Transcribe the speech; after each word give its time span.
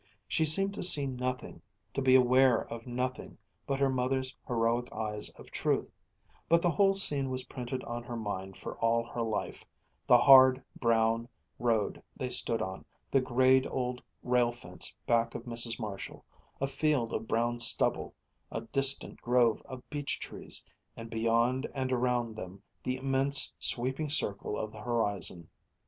She 0.27 0.45
seemed 0.45 0.73
to 0.73 0.81
see 0.81 1.05
nothing, 1.05 1.61
to 1.93 2.01
be 2.01 2.15
aware 2.15 2.65
of 2.73 2.87
nothing 2.87 3.37
but 3.67 3.79
her 3.79 3.87
mother's 3.91 4.35
heroic 4.47 4.91
eyes 4.91 5.29
of 5.37 5.51
truth; 5.51 5.91
but 6.49 6.59
the 6.63 6.71
whole 6.71 6.95
scene 6.95 7.29
was 7.29 7.43
printed 7.43 7.83
on 7.83 8.01
her 8.05 8.15
mind 8.15 8.57
for 8.57 8.79
all 8.79 9.05
her 9.05 9.21
life 9.21 9.63
the 10.07 10.17
hard, 10.17 10.63
brown 10.79 11.29
road 11.59 12.01
they 12.17 12.31
stood 12.31 12.63
on, 12.63 12.83
the 13.11 13.21
grayed 13.21 13.67
old 13.67 14.01
rail 14.23 14.51
fence 14.51 14.91
back 15.05 15.35
of 15.35 15.43
Mrs. 15.43 15.79
Marshall, 15.79 16.25
a 16.59 16.65
field 16.65 17.13
of 17.13 17.27
brown 17.27 17.59
stubble, 17.59 18.15
a 18.51 18.61
distant 18.61 19.21
grove 19.21 19.61
of 19.65 19.87
beech 19.91 20.19
trees, 20.19 20.63
and 20.97 21.11
beyond 21.11 21.67
and 21.75 21.91
around 21.91 22.35
them 22.35 22.63
the 22.83 22.95
immense 22.95 23.53
sweeping 23.59 24.09
circle 24.09 24.57
of 24.57 24.71
the 24.73 24.81
horizon. 24.81 25.47